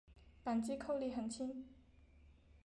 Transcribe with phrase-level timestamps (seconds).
[0.43, 1.67] 扳机扣力很轻。